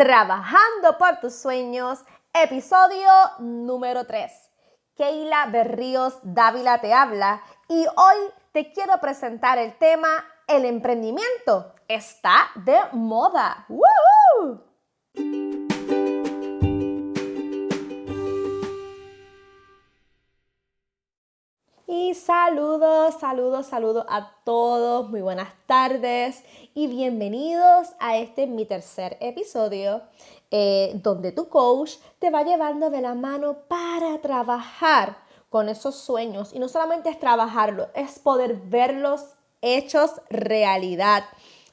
[0.00, 1.98] Trabajando por tus sueños,
[2.32, 4.32] episodio número 3.
[4.96, 8.16] Keila Berríos Dávila te habla y hoy
[8.52, 10.08] te quiero presentar el tema
[10.48, 13.66] El emprendimiento está de moda.
[21.92, 29.16] Y saludos, saludos, saludos a todos, muy buenas tardes y bienvenidos a este mi tercer
[29.20, 30.00] episodio
[30.52, 35.16] eh, donde tu coach te va llevando de la mano para trabajar
[35.48, 39.22] con esos sueños y no solamente es trabajarlo, es poder verlos
[39.60, 41.24] hechos realidad.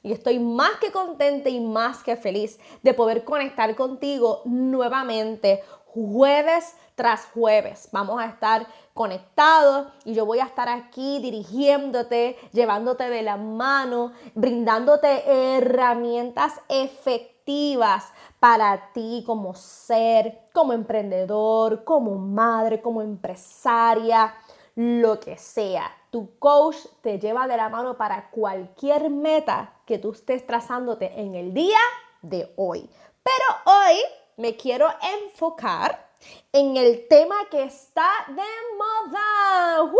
[0.02, 5.62] Y estoy más que contenta y más que feliz de poder conectar contigo nuevamente
[6.06, 7.90] jueves tras jueves.
[7.92, 14.14] Vamos a estar conectados y yo voy a estar aquí dirigiéndote, llevándote de la mano,
[14.34, 24.34] brindándote herramientas efectivas para ti como ser, como emprendedor, como madre, como empresaria,
[24.76, 25.92] lo que sea.
[26.12, 31.36] Tu coach te lleva de la mano para cualquier meta que tú estés trazándote en
[31.36, 31.80] el día
[32.22, 32.90] de hoy.
[33.24, 33.98] Pero hoy
[34.38, 34.88] me quiero
[35.26, 36.08] enfocar
[36.52, 38.44] en el tema que está de
[38.78, 39.92] moda.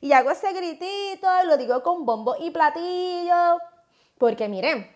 [0.00, 3.58] Y hago ese gritito, lo digo con bombo y platillo,
[4.18, 4.88] porque miren,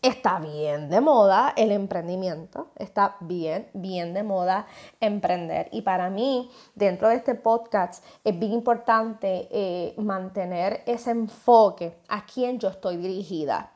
[0.00, 4.66] está bien de moda el emprendimiento, está bien, bien de moda
[5.00, 5.68] emprender.
[5.70, 12.26] Y para mí, dentro de este podcast, es bien importante eh, mantener ese enfoque a
[12.26, 13.70] quien yo estoy dirigida.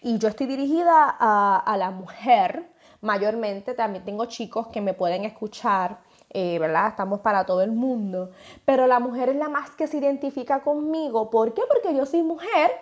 [0.00, 2.73] Y yo estoy dirigida a la mujer
[3.04, 3.74] mayormente.
[3.74, 6.88] También tengo chicos que me pueden escuchar, eh, ¿verdad?
[6.88, 8.30] Estamos para todo el mundo.
[8.64, 11.30] Pero la mujer es la más que se identifica conmigo.
[11.30, 11.62] ¿Por qué?
[11.68, 12.72] Porque yo soy mujer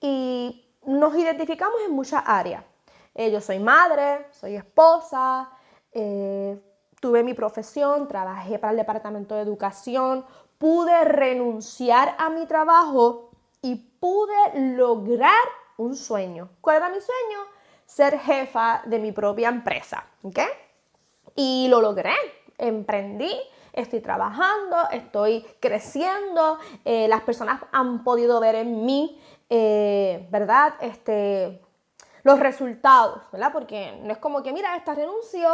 [0.00, 2.64] y nos identificamos en muchas áreas.
[3.14, 5.50] Eh, yo soy madre, soy esposa,
[5.92, 6.60] eh,
[7.00, 10.24] tuve mi profesión, trabajé para el departamento de educación,
[10.58, 13.30] pude renunciar a mi trabajo
[13.62, 15.32] y pude lograr
[15.76, 16.50] un sueño.
[16.60, 17.56] ¿Cuál era mi sueño?
[17.86, 20.40] Ser jefa de mi propia empresa, ¿ok?
[21.34, 22.14] Y lo logré,
[22.58, 23.32] emprendí,
[23.72, 30.74] estoy trabajando, estoy creciendo, eh, las personas han podido ver en mí, eh, ¿verdad?
[30.80, 31.62] Este,
[32.26, 33.52] los resultados, ¿verdad?
[33.52, 35.48] Porque no es como que, mira, esta renunció,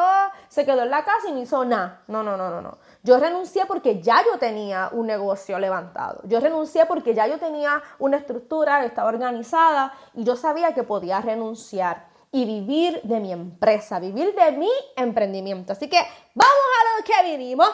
[0.49, 2.03] se quedó en la casa y no hizo nada.
[2.07, 2.79] No, no, no, no, no.
[3.03, 6.23] Yo renuncié porque ya yo tenía un negocio levantado.
[6.25, 11.21] Yo renuncié porque ya yo tenía una estructura, estaba organizada y yo sabía que podía
[11.21, 15.73] renunciar y vivir de mi empresa, vivir de mi emprendimiento.
[15.73, 15.99] Así que
[16.35, 17.69] vamos a lo que vinimos.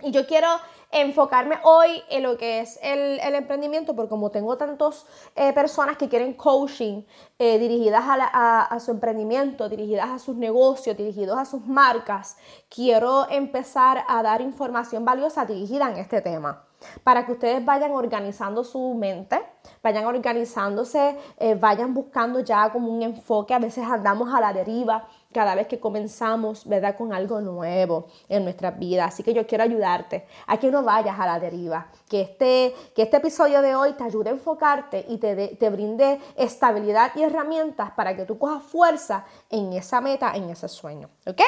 [0.00, 0.48] Y yo quiero
[0.90, 6.08] enfocarme hoy en lo que es el, emprendimiento, porque como tengo tantas eh, personas que
[6.08, 7.02] quieren coaching
[7.38, 12.36] eh, dirigidas a, su emprendimiento, dirigidas a sus negocios, dirigidos a sus marcas,
[12.68, 16.64] quiero empezar a dar información valiosa dirigida en este tema
[17.04, 19.40] para que ustedes vayan organizando su mente,
[19.82, 23.54] vayan organizándose, eh, vayan buscando ya como un enfoque.
[23.54, 26.96] A veces andamos a la deriva cada vez que comenzamos, ¿verdad?
[26.96, 29.06] Con algo nuevo en nuestra vida.
[29.06, 33.02] Así que yo quiero ayudarte a que no vayas a la deriva, que este, que
[33.02, 37.92] este episodio de hoy te ayude a enfocarte y te, te brinde estabilidad y herramientas
[37.92, 41.08] para que tú cojas fuerza en esa meta, en ese sueño.
[41.26, 41.40] ¿Ok?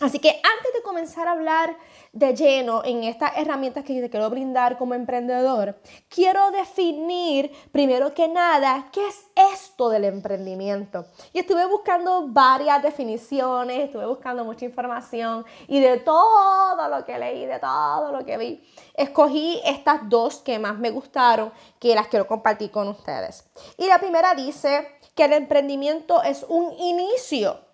[0.00, 1.76] Así que antes de comenzar a hablar
[2.12, 5.78] de lleno en estas herramientas que te quiero brindar como emprendedor,
[6.08, 11.04] quiero definir primero que nada qué es esto del emprendimiento.
[11.34, 17.44] Y estuve buscando varias definiciones, estuve buscando mucha información y de todo lo que leí,
[17.44, 22.26] de todo lo que vi, escogí estas dos que más me gustaron que las quiero
[22.26, 23.44] compartir con ustedes.
[23.76, 27.69] Y la primera dice que el emprendimiento es un inicio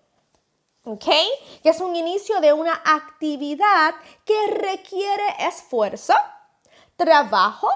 [0.86, 1.04] ¿ok?
[1.62, 6.14] Que es un inicio de una actividad que requiere esfuerzo,
[6.96, 7.68] trabajo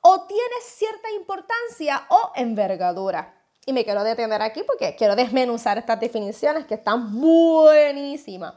[0.00, 3.34] o tiene cierta importancia o envergadura.
[3.66, 8.54] Y me quiero detener aquí porque quiero desmenuzar estas definiciones que están buenísimas.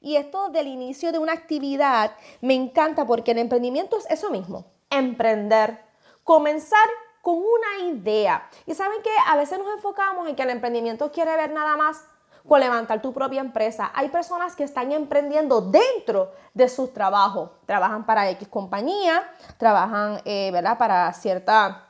[0.00, 4.64] Y esto del inicio de una actividad me encanta porque el emprendimiento es eso mismo,
[4.90, 5.84] emprender,
[6.24, 6.88] comenzar
[7.20, 8.48] con una idea.
[8.66, 12.04] Y saben que a veces nos enfocamos en que el emprendimiento quiere ver nada más
[12.46, 13.90] con levantar tu propia empresa.
[13.94, 17.50] Hay personas que están emprendiendo dentro de sus trabajos.
[17.66, 19.22] Trabajan para X compañía,
[19.58, 20.78] trabajan eh, ¿verdad?
[20.78, 21.88] para cierta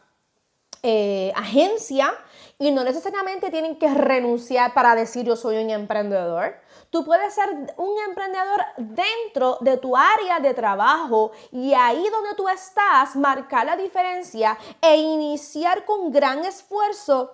[0.85, 2.13] eh, agencia
[2.59, 6.57] y no necesariamente tienen que renunciar para decir yo soy un emprendedor.
[6.91, 12.49] Tú puedes ser un emprendedor dentro de tu área de trabajo y ahí donde tú
[12.49, 17.33] estás, marcar la diferencia e iniciar con gran esfuerzo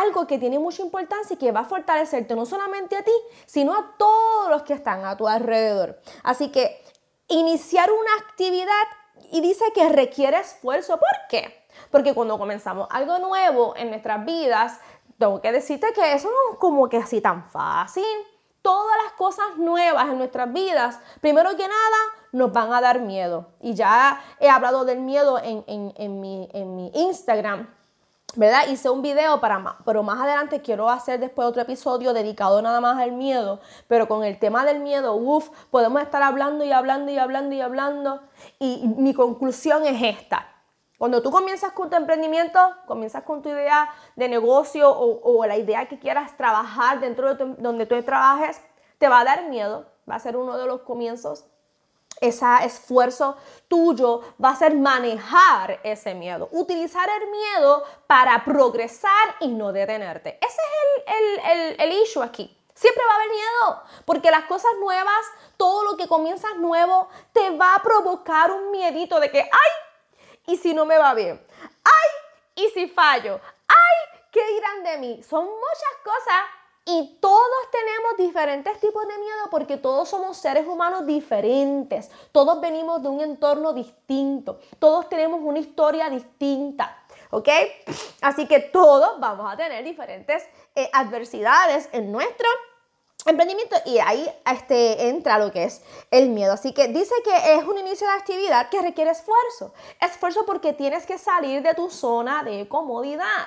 [0.00, 3.12] algo que tiene mucha importancia y que va a fortalecerte no solamente a ti,
[3.46, 6.00] sino a todos los que están a tu alrededor.
[6.22, 6.82] Así que
[7.28, 8.84] iniciar una actividad
[9.30, 10.98] y dice que requiere esfuerzo.
[10.98, 11.64] ¿Por qué?
[11.90, 14.78] Porque cuando comenzamos algo nuevo en nuestras vidas,
[15.18, 18.04] tengo que decirte que eso no es como que así tan fácil.
[18.62, 21.96] Todas las cosas nuevas en nuestras vidas, primero que nada,
[22.32, 23.48] nos van a dar miedo.
[23.60, 27.68] Y ya he hablado del miedo en, en, mi, en mi Instagram.
[28.36, 28.68] ¿Verdad?
[28.68, 32.80] Hice un video para más, pero más adelante quiero hacer después otro episodio dedicado nada
[32.80, 37.12] más al miedo, pero con el tema del miedo, uff, podemos estar hablando y hablando
[37.12, 38.20] y hablando y hablando.
[38.58, 40.48] Y mi conclusión es esta.
[40.98, 45.86] Cuando tú comienzas con tu emprendimiento, comienzas con tu idea de negocio o, la idea
[45.86, 48.60] que quieras trabajar dentro de donde tú trabajes,
[48.98, 51.46] te va a dar miedo, va a ser uno de los comienzos
[52.20, 53.36] ese esfuerzo
[53.68, 60.38] tuyo va a ser manejar ese miedo, utilizar el miedo para progresar y no detenerte.
[60.40, 60.60] Ese
[61.06, 62.56] es el, el, issue aquí.
[62.74, 65.26] Siempre va a haber miedo, porque las cosas nuevas,
[65.56, 69.70] todo lo que comienzas nuevo, te va a provocar un miedito de que, ay,
[70.46, 71.44] ¿y si no me va bien?
[71.84, 72.64] ¡Ay!
[72.64, 73.40] ¿Y si fallo?
[73.68, 74.20] ¡Ay!
[74.32, 75.22] ¿Qué dirán de mí?
[75.22, 76.42] Son muchas cosas
[76.86, 82.10] y todos tenemos diferentes tipos de miedo porque todos somos seres humanos diferentes.
[82.30, 84.60] Todos venimos de un entorno distinto.
[84.78, 86.98] Todos tenemos una historia distinta.
[87.30, 87.48] ¿Ok?
[88.20, 92.46] Así que todos vamos a tener diferentes eh, adversidades en nuestro
[93.26, 96.52] emprendimiento y ahí este, entra lo que es el miedo.
[96.52, 99.72] Así que dice que es un inicio de actividad que requiere esfuerzo.
[100.02, 103.46] Esfuerzo porque tienes que salir de tu zona de comodidad.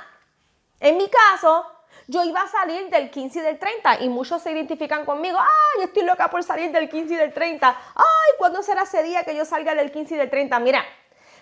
[0.80, 1.66] En mi caso,
[2.08, 5.84] yo iba a salir del 15 y del 30 y muchos se identifican conmigo, ay,
[5.84, 9.36] estoy loca por salir del 15 y del 30, ay, ¿cuándo será ese día que
[9.36, 10.60] yo salga del 15 y del 30?
[10.60, 10.84] Mira,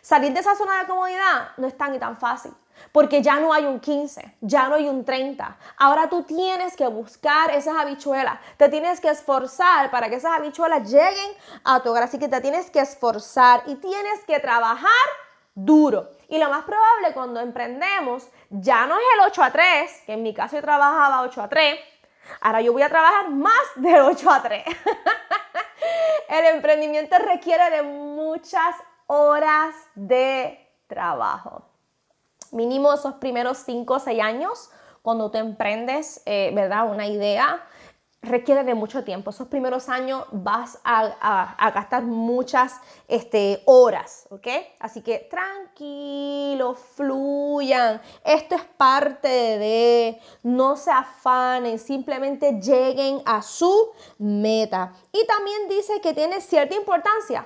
[0.01, 2.51] salir de esa zona de comodidad no es tan y tan fácil.
[2.91, 5.57] Porque ya no hay un 15, ya no hay un 30.
[5.77, 8.37] Ahora tú tienes que buscar esas habichuelas.
[8.57, 11.31] Te tienes que esforzar para que esas habichuelas lleguen
[11.63, 12.03] a tu hogar.
[12.03, 14.89] Así que te tienes que esforzar y tienes que trabajar
[15.53, 16.09] duro.
[16.35, 20.21] Y lo más probable cuando emprendemos ya no es el 8 a 3, que en
[20.21, 21.79] mi caso yo trabajaba 8 a 3,
[22.41, 24.65] ahora yo voy a trabajar más del 8 a 3.
[26.27, 28.75] el emprendimiento requiere de muchas
[29.07, 31.61] horas de trabajo.
[32.51, 34.69] Mínimo esos primeros 5 o 6 años
[35.01, 36.91] cuando tú emprendes, eh, ¿verdad?
[36.91, 37.63] Una idea,
[38.25, 39.29] requiere de mucho tiempo.
[39.29, 44.47] Esos primeros años vas a, gastar muchas este, horas, ¿ok?
[44.79, 48.01] Así que tranquilo, fluyan.
[48.23, 54.93] Esto es parte de, no se afanen, simplemente lleguen a su meta.
[55.11, 57.45] Y también dice que tiene cierta importancia.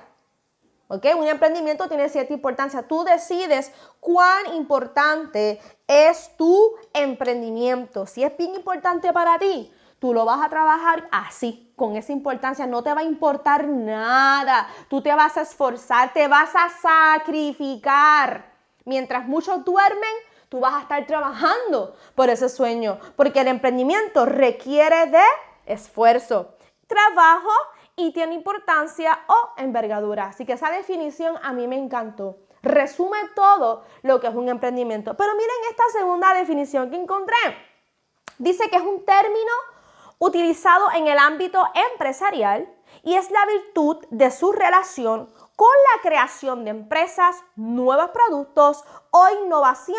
[0.92, 1.06] ¿Ok?
[1.16, 2.82] Un emprendimiento tiene cierta importancia.
[2.82, 8.06] Tú decides cuán importante es tu emprendimiento.
[8.06, 12.66] Si es bien importante para ti, Tú lo vas a trabajar así, con esa importancia.
[12.66, 14.66] No te va a importar nada.
[14.88, 18.50] Tú te vas a esforzar, te vas a sacrificar.
[18.86, 20.10] Mientras muchos duermen,
[20.48, 22.98] tú vas a estar trabajando por ese sueño.
[23.14, 25.22] Porque el emprendimiento requiere de
[25.66, 26.54] esfuerzo,
[26.86, 27.52] trabajo
[27.94, 30.28] y tiene importancia o envergadura.
[30.28, 32.38] Así que esa definición a mí me encantó.
[32.62, 35.14] Resume todo lo que es un emprendimiento.
[35.14, 37.36] Pero miren esta segunda definición que encontré.
[38.38, 39.52] Dice que es un término
[40.20, 42.68] utilizado en el ámbito empresarial
[43.02, 49.26] y es la virtud de su relación con la creación de empresas, nuevos productos o
[49.44, 49.96] innovación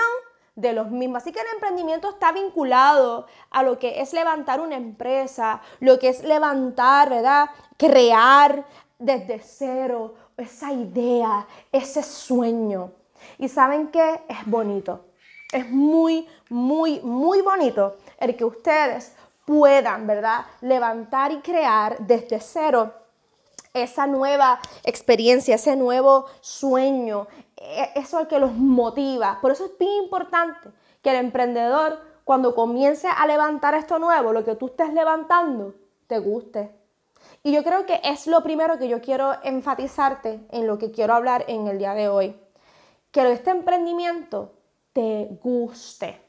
[0.56, 1.24] de los mismos.
[1.24, 6.10] Así que el emprendimiento está vinculado a lo que es levantar una empresa, lo que
[6.10, 7.50] es levantar, ¿verdad?
[7.78, 8.66] Crear
[9.00, 12.92] desde cero esa idea, ese sueño.
[13.40, 15.06] Y saben que es bonito.
[15.52, 20.46] Es muy, muy, muy bonito el que ustedes puedan, ¿verdad?
[20.62, 22.94] Levantar y crear desde cero
[23.74, 29.40] esa nueva experiencia, ese nuevo sueño, e, eso es que los motiva.
[29.42, 30.70] Por eso es bien importante
[31.02, 35.74] que el emprendedor, cuando comience a levantar esto nuevo, lo que tú estés levantando,
[36.08, 36.76] te guste.
[37.44, 41.14] Y yo creo que es lo primero que yo quiero enfatizarte en lo que quiero
[41.14, 42.36] hablar en el día de hoy.
[43.12, 44.54] Que este emprendimiento
[44.94, 46.22] te guste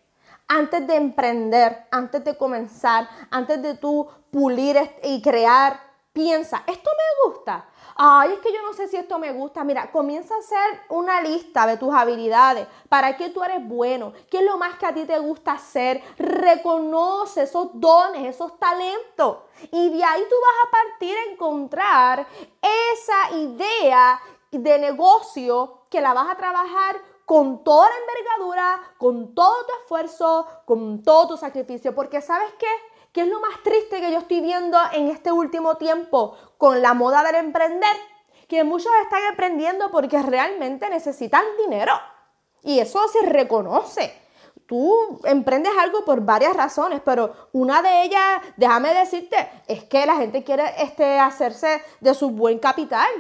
[0.53, 5.81] antes de emprender, antes de comenzar, antes de tú pulir y crear,
[6.13, 7.67] piensa, ¿esto me gusta?
[7.97, 9.65] Ay, es que yo no sé si esto me gusta.
[9.65, 14.39] Mira, comienza a hacer una lista de tus habilidades, para qué tú eres bueno, qué
[14.39, 16.03] es lo más que a ti te gusta hacer.
[16.19, 19.39] Reconoce esos dones, esos talentos.
[19.71, 22.27] Y de ahí tú vas a partir a encontrar
[22.93, 26.97] esa idea de negocio que la vas a trabajar
[27.33, 32.67] con toda la envergadura, con todo tu esfuerzo, con todo tu sacrificio, porque ¿sabes qué?
[33.11, 36.93] ¿Qué es lo más triste que yo estoy viendo en este último tiempo con la
[36.93, 37.97] moda del emprender?
[38.49, 41.95] Que muchos están emprendiendo porque realmente necesitan dinero.
[42.65, 44.15] Y eso se reconoce
[44.67, 50.17] tú emprendes algo por varias razones, pero una de ellas, déjame decirte, es que la
[50.17, 53.11] gente quiere este, hacerse de su buen capital.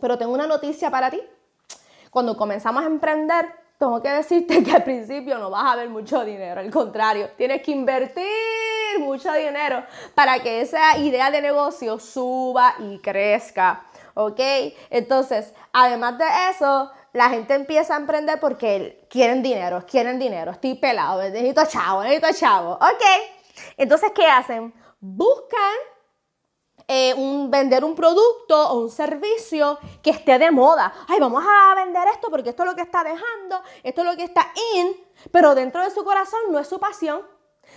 [0.00, 1.20] Pero tengo una noticia para ti.
[2.14, 3.44] Cuando comenzamos a emprender,
[3.76, 7.60] tengo que decirte que al principio no vas a ver mucho dinero, al contrario, tienes
[7.60, 8.24] que invertir
[9.00, 9.82] mucho dinero
[10.14, 13.82] para que esa idea de negocio suba y crezca.
[14.14, 14.38] ¿Ok?
[14.90, 20.76] Entonces, además de eso, la gente empieza a emprender porque quieren dinero, quieren dinero, estoy
[20.76, 22.74] pelado, necesito chavo, necesito chavo.
[22.74, 23.02] Ok,
[23.76, 24.72] entonces, ¿qué hacen?
[25.00, 25.74] Buscan
[26.86, 30.92] eh, un, vender un producto o un servicio que esté de moda.
[31.08, 34.16] Ay, vamos a vender esto porque esto es lo que está dejando, esto es lo
[34.16, 34.94] que está in,
[35.30, 37.26] pero dentro de su corazón no es su pasión.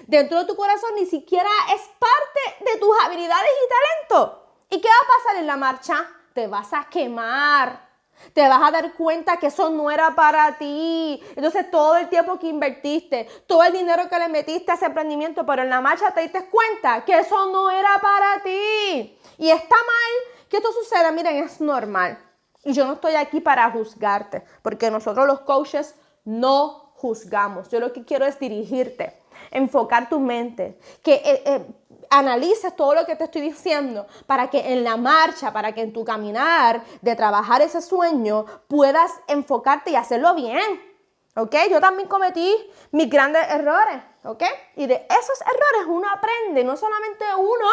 [0.06, 3.70] Dentro de tu corazón ni siquiera es parte de tus habilidades y
[4.10, 4.44] talento.
[4.70, 6.08] ¿Y qué va a pasar en la marcha?
[6.34, 7.87] Te vas a quemar
[8.34, 11.22] te vas a dar cuenta que eso no era para ti.
[11.36, 15.46] Entonces todo el tiempo que invertiste, todo el dinero que le metiste a ese emprendimiento,
[15.46, 19.18] pero en la marcha te diste cuenta que eso no era para ti.
[19.38, 21.12] Y está mal que esto suceda.
[21.12, 22.18] Miren, es normal.
[22.64, 25.96] Y yo no estoy aquí para juzgarte, porque nosotros los coaches
[26.26, 27.70] no juzgamos.
[27.70, 29.18] Yo lo que quiero es dirigirte,
[29.52, 31.66] enfocar tu mente, que eh, eh,
[32.10, 35.94] analices todo lo que te estoy diciendo para que en la marcha, para que en
[35.94, 40.88] tu caminar de trabajar ese sueño puedas enfocarte y hacerlo bien.
[41.36, 41.56] ¿Ok?
[41.70, 42.56] Yo también cometí
[42.92, 44.02] mis grandes errores.
[44.24, 44.44] ¿Ok?
[44.76, 47.68] Y de esos errores uno aprende, no solamente uno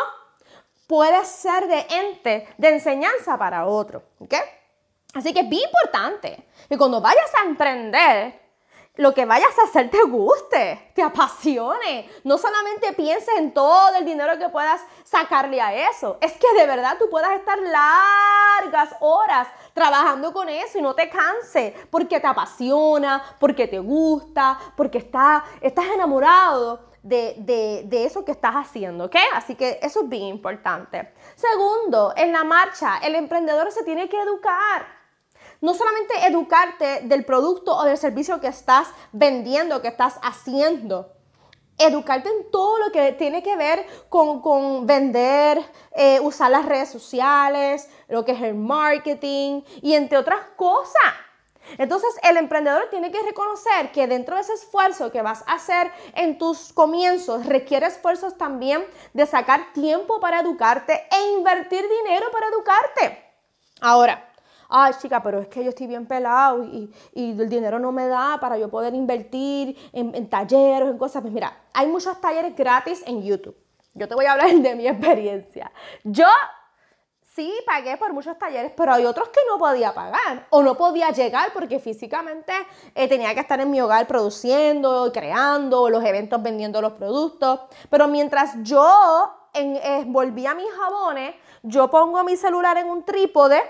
[0.86, 4.02] puede ser de ente, de enseñanza para otro.
[4.18, 4.34] ¿Ok?
[5.14, 8.43] Así que es bien importante que cuando vayas a emprender,
[8.96, 12.08] lo que vayas a hacer te guste, te apasione.
[12.22, 16.16] No solamente pienses en todo el dinero que puedas sacarle a eso.
[16.20, 21.10] Es que de verdad tú puedas estar largas horas trabajando con eso y no te
[21.10, 28.32] canse porque te apasiona, porque te gusta, porque está, estás enamorado de, de, eso que
[28.32, 29.16] estás haciendo, ¿ok?
[29.34, 31.12] Así que eso es bien importante.
[31.34, 35.03] Segundo, en la marcha, el emprendedor se tiene que educar
[35.64, 41.10] no solamente educarte del producto o del servicio que estás vendiendo, que estás haciendo,
[41.78, 47.88] educarte en todo lo que tiene que ver con, vender, eh, usar las redes sociales,
[48.08, 51.14] lo que es el marketing y entre otras cosas.
[51.78, 55.90] Entonces el emprendedor tiene que reconocer que dentro de ese esfuerzo que vas a hacer
[56.14, 62.48] en tus comienzos requiere esfuerzos también de sacar tiempo para educarte e invertir dinero para
[62.48, 63.24] educarte.
[63.80, 64.30] Ahora,
[64.76, 68.38] ay chica, pero es que yo estoy bien pelado y, el dinero no me da
[68.40, 71.22] para yo poder invertir en, talleres, en cosas.
[71.22, 73.56] Pues mira, hay muchos talleres gratis en YouTube.
[73.94, 75.70] Yo te voy a hablar de mi experiencia.
[76.02, 76.26] Yo
[77.34, 81.10] sí pagué por muchos talleres, pero hay otros que no podía pagar o no podía
[81.10, 82.52] llegar porque físicamente
[82.96, 87.60] eh, tenía que estar en mi hogar produciendo, creando los eventos, vendiendo los productos.
[87.90, 88.90] Pero mientras yo
[89.52, 93.62] envolvía mis jabones, yo pongo mi celular en un trípode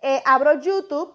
[0.00, 1.14] eh, abro YouTube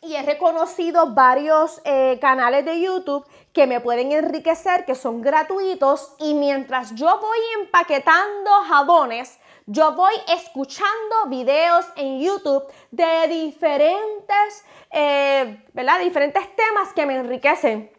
[0.00, 6.14] y he reconocido varios eh, canales de YouTube que me pueden enriquecer, que son gratuitos
[6.18, 15.64] y mientras yo voy empaquetando jabones, yo voy escuchando videos en YouTube de diferentes, eh,
[15.72, 16.00] ¿verdad?
[16.00, 17.92] diferentes temas que me enriquecen.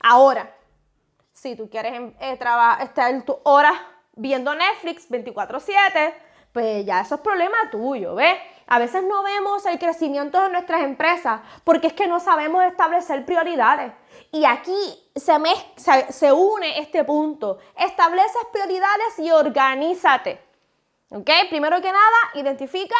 [0.00, 0.54] Ahora,
[1.32, 3.72] si tú quieres estar en tu hora
[4.14, 6.14] viendo Netflix 24/7,
[6.52, 8.36] pues ya eso es problema tuyo, ¿ves?
[8.72, 13.24] A veces no vemos el crecimiento de nuestras empresas porque es que no sabemos establecer
[13.26, 13.92] prioridades.
[14.30, 17.58] Y aquí se, me, se, une este punto.
[17.76, 20.40] Estableces prioridades y organízate.
[21.10, 21.28] ¿Ok?
[21.48, 22.94] Primero que nada, identifica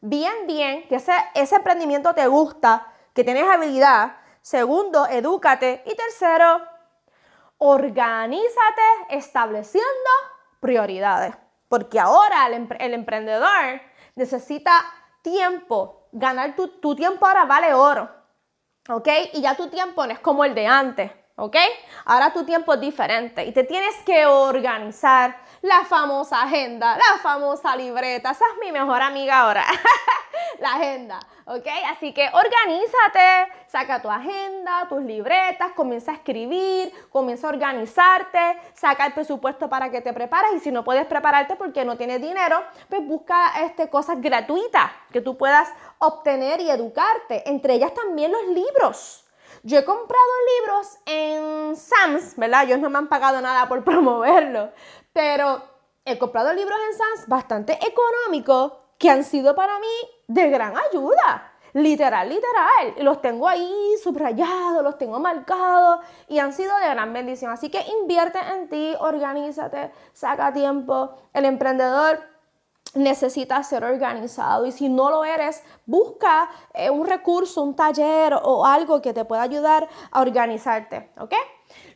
[0.00, 4.18] bien, bien que ese, ese emprendimiento te gusta, que tienes habilidad.
[4.40, 5.82] Segundo, edúcate.
[5.84, 6.62] Y tercero,
[7.56, 10.10] organízate estableciendo
[10.60, 11.34] prioridades.
[11.68, 13.80] Porque ahora el emprendedor
[14.14, 14.84] necesita
[15.22, 18.10] tiempo, ganar tu, tu tiempo ahora vale oro,
[18.88, 19.08] ¿ok?
[19.34, 21.56] Y ya tu tiempo no es como el de antes, ¿ok?
[22.06, 27.76] Ahora tu tiempo es diferente y te tienes que organizar la famosa agenda, la famosa
[27.76, 29.64] libreta, esa es mi mejor amiga ahora,
[30.60, 31.20] la agenda.
[31.48, 31.66] ¿ok?
[31.90, 39.06] Así que organízate, saca tu agenda, tus libretas, comienza a escribir, comienza a organizarte, saca
[39.06, 42.62] el presupuesto para que te prepares y si no puedes prepararte porque no tienes dinero,
[42.88, 48.46] pues busca este, cosas gratuitas que tú puedas obtener y educarte, entre ellas también los
[48.48, 49.24] libros.
[49.62, 52.64] Yo he comprado libros en Sams, ¿verdad?
[52.64, 54.70] Ellos no me han pagado nada por promoverlo,
[55.14, 55.62] pero
[56.04, 61.52] he comprado libros en Sams bastante económicos que han sido para mí de gran ayuda.
[61.74, 62.94] Literal, literal.
[63.04, 67.52] Los tengo ahí subrayados, los tengo marcados y han sido de gran bendición.
[67.52, 71.10] Así que invierte en ti, organízate, saca tiempo.
[71.32, 72.20] El emprendedor
[72.94, 78.64] necesita ser organizado y si no lo eres, busca eh, un recurso, un taller o
[78.64, 81.34] algo que te pueda ayudar a organizarte, ¿ok?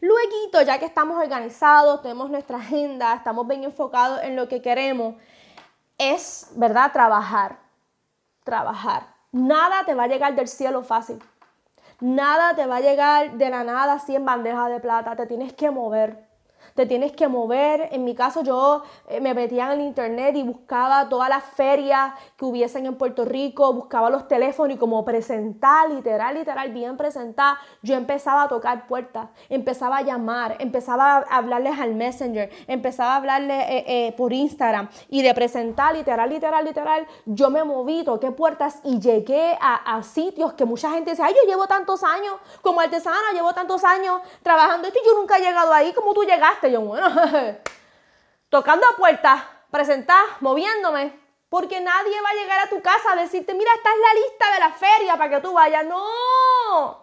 [0.01, 5.15] Luego, ya que estamos organizados, tenemos nuestra agenda, estamos bien enfocados en lo que queremos,
[5.97, 6.93] es, ¿verdad?
[6.93, 7.62] Trabajar,
[8.45, 9.07] trabajar.
[9.33, 11.23] Nada te va a llegar del cielo fácil.
[12.01, 15.17] Nada te va a llegar de la nada así en bandeja de plata.
[15.17, 16.32] Te tienes que mover
[16.75, 17.89] te tienes que mover.
[17.93, 22.13] En mi caso yo eh, me metía en el internet y buscaba todas las ferias
[22.37, 27.57] que hubiesen en Puerto Rico, buscaba los teléfonos y como presentar, literal, literal, bien presentar,
[27.83, 33.17] yo empezaba a tocar puertas, empezaba a llamar, empezaba a hablarles al Messenger, empezaba a
[33.17, 38.31] hablarles eh, eh, por Instagram y de presentar, literal, literal, literal, yo me moví, toqué
[38.31, 42.35] puertas y llegué a, a sitios que mucha gente dice, ay, yo llevo tantos años
[42.61, 46.23] como artesana, llevo tantos años trabajando esto y yo nunca he llegado ahí como tú
[46.23, 47.09] llegaste yo, bueno,
[48.49, 53.55] tocando a puertas, presentar, moviéndome, porque nadie va a llegar a tu casa a decirte,
[53.55, 55.85] mira, esta es la lista de la feria para que tú vayas.
[55.85, 57.02] No.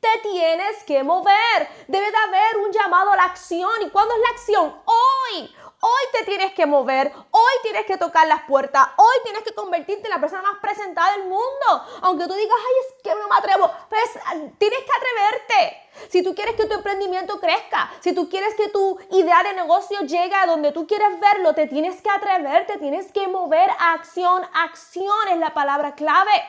[0.00, 1.68] Te tienes que mover.
[1.86, 3.70] Debe de haber un llamado a la acción.
[3.82, 4.82] ¿Y cuándo es la acción?
[4.84, 5.54] Hoy.
[5.82, 10.08] Hoy te tienes que mover, hoy tienes que tocar las puertas, hoy tienes que convertirte
[10.08, 11.86] en la persona más presentada del mundo.
[12.02, 14.10] Aunque tú digas, ay, es que no me atrevo, pues
[14.58, 16.10] tienes que atreverte.
[16.10, 20.00] Si tú quieres que tu emprendimiento crezca, si tú quieres que tu idea de negocio
[20.00, 24.46] llegue a donde tú quieres verlo, te tienes que atreverte, tienes que mover acción.
[24.52, 26.44] Acción es la palabra clave,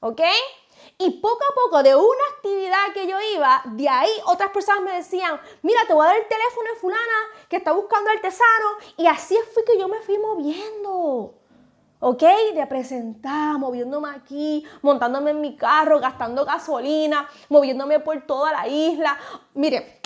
[0.00, 0.20] ¿ok?
[0.98, 4.92] Y poco a poco de una actividad que yo iba, de ahí otras personas me
[4.92, 7.00] decían, mira, te voy a dar el teléfono de fulana
[7.48, 8.68] que está buscando artesano.
[8.96, 11.34] Y así fue que yo me fui moviendo.
[12.04, 12.22] ¿ok?
[12.54, 19.18] De presentar, moviéndome aquí, montándome en mi carro, gastando gasolina, moviéndome por toda la isla.
[19.54, 20.00] Mire,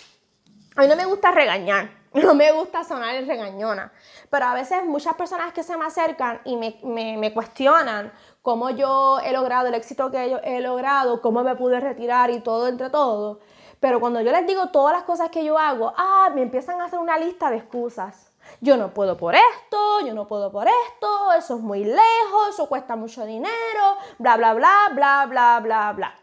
[0.76, 1.90] a mí no me gusta regañar,
[2.22, 3.92] no me gusta sonar regañona,
[4.30, 6.78] pero a veces muchas personas que se me acercan y me,
[7.16, 11.80] me cuestionan cómo yo he logrado el éxito que yo he logrado, cómo me pude
[11.80, 13.40] retirar y todo entre todo.
[13.80, 16.86] Pero cuando yo les digo todas las cosas que yo hago, ah, me empiezan a
[16.86, 18.32] hacer una lista de excusas.
[18.60, 22.68] Yo no puedo por esto, yo no puedo por esto, eso es muy lejos, eso
[22.68, 26.14] cuesta mucho dinero, bla, bla, bla, bla, bla, bla, bla.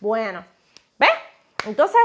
[0.00, 0.44] Bueno,
[0.98, 1.10] ¿ves?
[1.66, 1.98] Entonces,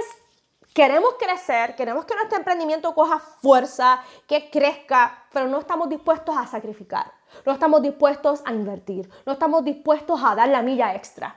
[0.73, 6.47] queremos crecer, queremos que nuestro emprendimiento coja fuerza, que crezca, pero no estamos dispuestos a
[6.47, 7.11] sacrificar.
[7.45, 11.35] No estamos dispuestos a invertir, no estamos dispuestos a dar la milla extra.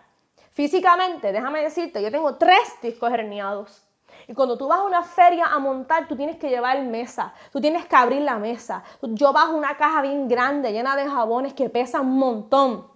[0.53, 3.83] Físicamente, déjame decirte, yo tengo tres discos herniados.
[4.29, 7.61] Y cuando tú vas a una feria a montar, tú tienes que llevar mesa, tú
[7.61, 8.85] tienes que abrir la mesa.
[9.03, 12.92] Yo bajo una caja bien grande, llena de jabones que pesan un montón.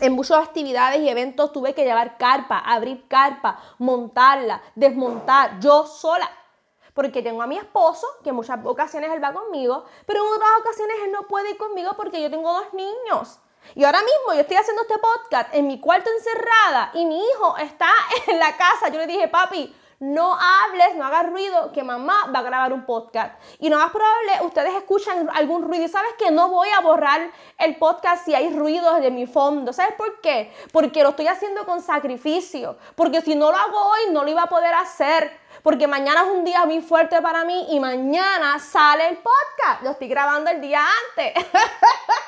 [0.00, 6.30] En muchas actividades y eventos tuve que llevar carpa, abrir carpa, montarla, desmontar, yo sola
[6.98, 10.50] porque tengo a mi esposo, que en muchas ocasiones él va conmigo, pero en otras
[10.58, 13.38] ocasiones él no puede ir conmigo porque yo tengo dos niños.
[13.76, 17.56] Y ahora mismo yo estoy haciendo este podcast en mi cuarto encerrada y mi hijo
[17.58, 17.88] está
[18.26, 18.88] en la casa.
[18.88, 22.84] Yo le dije, papi, no hables, no hagas ruido, que mamá va a grabar un
[22.84, 23.34] podcast.
[23.58, 27.30] Y no más probable, ustedes escuchan algún ruido y sabes que no voy a borrar
[27.58, 29.72] el podcast si hay ruidos de mi fondo.
[29.72, 30.52] ¿Sabes por qué?
[30.72, 32.76] Porque lo estoy haciendo con sacrificio.
[32.94, 36.28] Porque si no lo hago hoy, no lo iba a poder hacer porque mañana es
[36.28, 39.82] un día muy fuerte para mí y mañana sale el podcast.
[39.82, 41.34] Lo estoy grabando el día antes.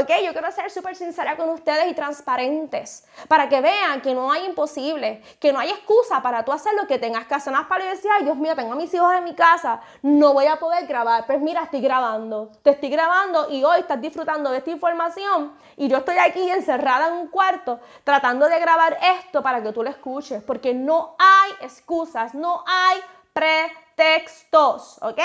[0.00, 4.32] ok, yo quiero ser súper sincera con ustedes y transparentes para que vean que no
[4.32, 7.52] hay imposible, que no hay excusa para tú hacer lo que tengas que hacer.
[7.52, 10.46] Unas para decir, ay Dios mío, tengo a mis hijos en mi casa, no voy
[10.46, 11.26] a poder grabar.
[11.26, 15.86] Pues mira, estoy grabando, te estoy grabando y hoy estás disfrutando de esta información y
[15.86, 19.90] yo estoy aquí encerrada en un cuarto tratando de grabar esto para que tú lo
[19.90, 23.00] escuches, porque no hay excusas, no hay
[23.32, 25.20] pretextos, ¿ok?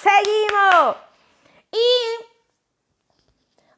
[0.00, 0.96] Seguimos.
[1.72, 2.33] Y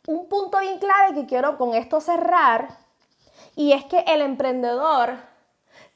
[0.07, 2.69] un punto bien clave que quiero con esto cerrar,
[3.55, 5.16] y es que el emprendedor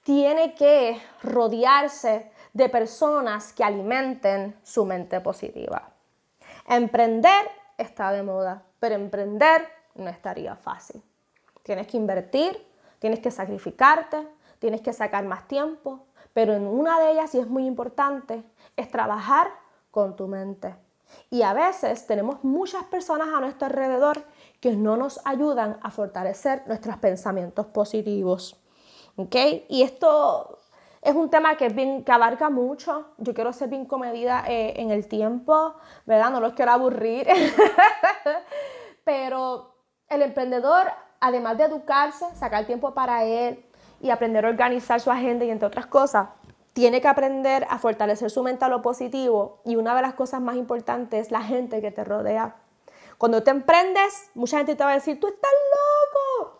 [0.02, 5.90] tiene que rodearse de personas que alimenten su mente positiva.
[6.66, 11.02] Emprender está de moda, pero emprender no estaría fácil.
[11.62, 12.66] Tienes que invertir,
[12.98, 14.26] tienes que sacrificarte,
[14.58, 18.42] tienes que sacar más tiempo, pero en una de ellas, y es muy importante,
[18.76, 19.48] es trabajar
[19.90, 20.74] con tu mente.
[21.30, 24.24] Y a veces tenemos muchas personas a nuestro alrededor
[24.60, 28.60] que no nos ayudan a fortalecer nuestros pensamientos positivos.
[29.16, 29.36] ¿ok?
[29.68, 30.58] Y esto
[31.02, 33.12] es un tema que, bien, que abarca mucho.
[33.18, 35.74] Yo quiero ser bien comedida eh, en el tiempo,
[36.06, 36.30] ¿verdad?
[36.30, 37.26] No los quiero aburrir.
[39.04, 39.74] Pero
[40.08, 40.88] el emprendedor,
[41.20, 43.64] además de educarse, sacar tiempo para él
[44.00, 46.28] y aprender a organizar su agenda y entre otras cosas,
[46.80, 49.60] tiene que aprender a fortalecer su mente a lo positivo.
[49.66, 52.56] Y una de las cosas más importantes es la gente que te rodea.
[53.18, 56.58] Cuando te emprendes, mucha gente te va a decir, tú estás loco,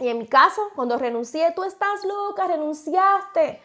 [0.00, 3.60] y en mi caso, cuando renuncié, tú estás loca, renunciaste.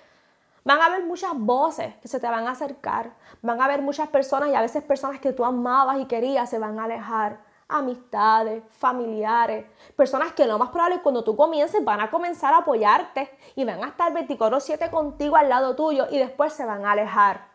[0.66, 3.14] Van a haber muchas voces que se te van a acercar.
[3.42, 6.60] Van a haber muchas personas y a veces personas que tú amabas y querías se
[6.60, 7.40] van a alejar.
[7.70, 13.30] Amistades, familiares, personas que lo más probable cuando tú comiences van a comenzar a apoyarte
[13.56, 17.50] y van a estar 24/7 contigo al lado tuyo y después se van a alejar.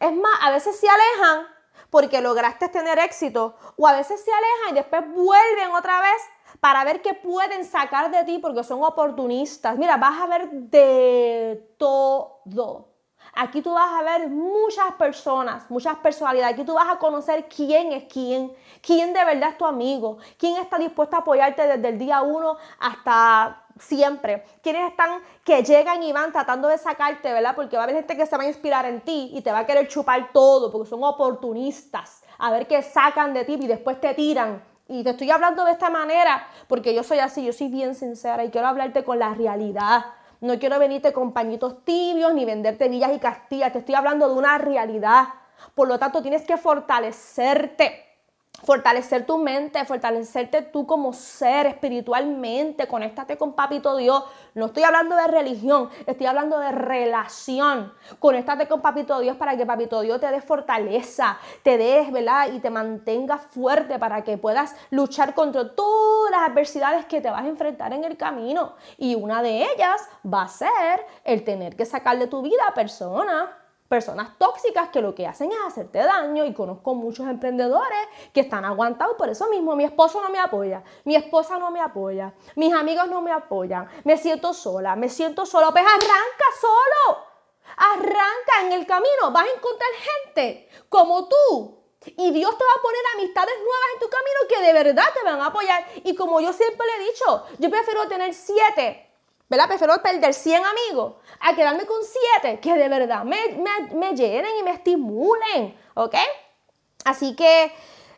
[0.00, 1.46] Es más, a veces se alejan
[1.90, 6.22] porque lograste tener éxito o a veces se alejan y después vuelven otra vez
[6.60, 9.78] para ver qué pueden sacar de ti porque son oportunistas.
[9.78, 12.97] Mira, vas a ver de todo.
[13.34, 16.54] Aquí tú vas a ver muchas personas, muchas personalidades.
[16.54, 20.56] Aquí tú vas a conocer quién es quién, quién de verdad es tu amigo, quién
[20.56, 24.44] está dispuesto a apoyarte desde el día uno hasta siempre.
[24.62, 27.54] Quienes están que llegan y van tratando de sacarte, ¿verdad?
[27.54, 29.60] Porque va a haber gente que se va a inspirar en ti y te va
[29.60, 32.22] a querer chupar todo porque son oportunistas.
[32.38, 35.72] A ver qué sacan de ti y después te tiran y te estoy hablando de
[35.72, 39.34] esta manera porque yo soy así, yo soy bien sincera y quiero hablarte con la
[39.34, 40.04] realidad.
[40.40, 43.72] No quiero venirte con pañitos tibios ni venderte villas y castillas.
[43.72, 45.28] Te estoy hablando de una realidad.
[45.74, 48.07] Por lo tanto, tienes que fortalecerte
[48.62, 54.24] fortalecer tu mente, fortalecerte tú como ser espiritualmente, conéctate con Papito Dios.
[54.54, 57.92] No estoy hablando de religión, estoy hablando de relación.
[58.18, 62.48] Conéctate con Papito Dios para que Papito Dios te dé fortaleza, te dé, ¿verdad?
[62.52, 67.44] Y te mantenga fuerte para que puedas luchar contra todas las adversidades que te vas
[67.44, 68.74] a enfrentar en el camino.
[68.96, 72.74] Y una de ellas va a ser el tener que sacar de tu vida a
[72.74, 73.48] personas
[73.88, 77.98] personas tóxicas que lo que hacen es hacerte daño y conozco muchos emprendedores
[78.34, 79.74] que están aguantados por eso mismo.
[79.76, 83.88] Mi esposo no me apoya, mi esposa no me apoya, mis amigos no me apoyan,
[84.04, 85.70] me siento sola, me siento solo.
[85.72, 87.24] Pues arranca solo,
[87.76, 89.90] arranca en el camino, vas a encontrar
[90.34, 91.78] gente como tú.
[92.04, 95.24] Y Dios te va a poner amistades nuevas en tu camino que de verdad te
[95.24, 95.84] van a apoyar.
[96.04, 99.07] Y como yo siempre le he dicho, yo prefiero tener siete
[99.48, 99.66] ¿verdad?
[99.68, 101.98] Prefiero perder 100 amigos a quedarme con
[102.42, 103.36] 7 que de verdad me,
[103.94, 106.14] me, llenen y me estimulen, ¿ok?
[107.04, 107.72] Así que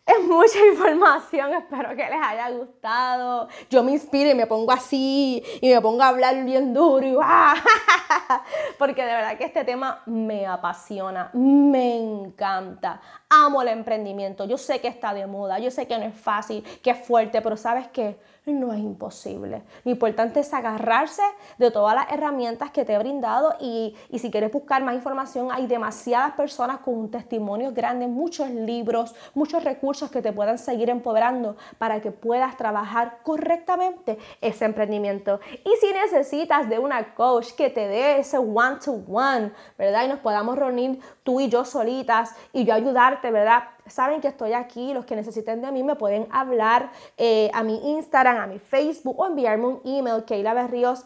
[0.06, 3.48] es mucha información, espero que les haya gustado.
[3.68, 7.16] Yo me inspiro y me pongo así y me pongo a hablar bien duro y
[8.78, 13.00] porque de verdad que este tema me apasiona, me encanta.
[13.32, 14.44] Amo el emprendimiento.
[14.44, 17.40] Yo sé que está de moda, yo sé que no es fácil, que es fuerte,
[17.40, 18.18] pero ¿sabes qué?
[18.52, 19.62] no es imposible.
[19.84, 21.22] Lo importante es agarrarse
[21.58, 25.66] de todas las herramientas que te he brindado y, si quieres buscar más información, hay
[25.66, 31.56] demasiadas personas con un testimonio grande, muchos libros, muchos recursos que te puedan seguir empoderando
[31.78, 35.40] para que puedas trabajar correctamente ese emprendimiento.
[35.64, 40.04] Y si necesitas de una coach que te dé ese one-to-one, ¿verdad?
[40.04, 43.64] Y nos podamos reunir tú y yo solitas y yo ayudarte, ¿verdad?
[43.86, 44.94] saben que estoy aquí.
[44.94, 49.18] Los que necesiten de mí me pueden hablar eh, a mi Instagram, a mi Facebook
[49.18, 51.04] o enviarme un email, Keila Berríos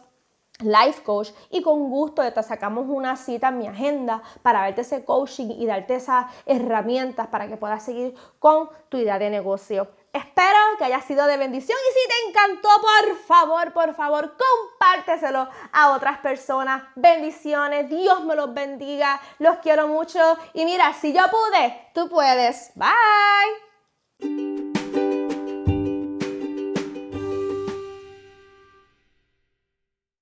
[0.60, 5.04] life coach y con gusto te sacamos una cita en mi agenda para verte ese
[5.04, 9.88] coaching y darte esas herramientas para que puedas seguir con tu idea de negocio.
[10.14, 15.48] Espero que haya sido de bendición y si te encantó, por favor, por favor, compárteselo
[15.72, 16.84] a otras personas.
[16.94, 20.20] Bendiciones, Dios me los bendiga, los quiero mucho
[20.52, 22.70] y mira, si yo pude, tú puedes.
[22.76, 24.73] Bye.